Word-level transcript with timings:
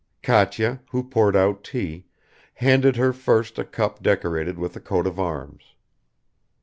Katya, 0.23 0.81
who 0.89 1.03
poured 1.07 1.35
out 1.35 1.63
tea, 1.63 2.07
handed 2.55 2.95
her 2.95 3.13
first 3.13 3.59
a 3.59 3.63
cup 3.63 4.01
decorated 4.01 4.57
with 4.57 4.75
a 4.75 4.79
coat 4.79 5.05
of 5.05 5.19
arms. 5.19 5.75